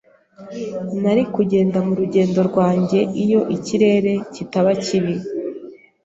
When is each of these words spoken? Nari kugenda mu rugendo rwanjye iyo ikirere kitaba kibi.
Nari 1.01 1.23
kugenda 1.35 1.77
mu 1.87 1.93
rugendo 1.99 2.39
rwanjye 2.49 2.99
iyo 3.23 3.41
ikirere 3.55 4.13
kitaba 4.33 4.71
kibi. 4.83 5.15